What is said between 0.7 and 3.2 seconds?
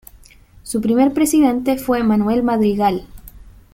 primer presidente fue Manuel Madrigal.